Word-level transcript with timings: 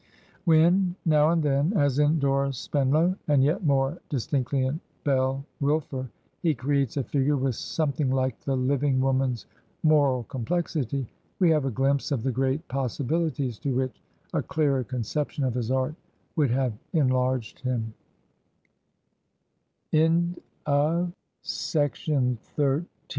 When, 0.45 0.95
now 1.05 1.29
and 1.29 1.43
then, 1.43 1.73
as 1.77 1.99
in 1.99 2.17
Dora 2.17 2.53
Spenlow, 2.53 3.15
and 3.27 3.43
yet 3.43 3.63
more 3.63 3.99
dis 4.09 4.25
tinctly 4.25 4.67
in 4.67 4.79
Belle 5.03 5.45
Wilfer, 5.59 6.09
he 6.41 6.55
creates 6.55 6.97
a 6.97 7.03
figure 7.03 7.37
with 7.37 7.53
some 7.53 7.91
thing 7.91 8.09
like 8.09 8.39
the 8.39 8.57
living 8.57 8.99
woman's 8.99 9.45
moral 9.83 10.23
complexity, 10.23 11.07
we 11.37 11.51
have 11.51 11.65
a 11.65 11.69
glimpse 11.69 12.11
of 12.11 12.23
the 12.23 12.31
great 12.31 12.67
possibilities 12.67 13.59
to 13.59 13.75
which 13.75 14.01
a 14.33 14.41
clearer 14.41 14.83
conception 14.83 15.43
of 15.43 15.53
his 15.53 15.69
art 15.69 15.93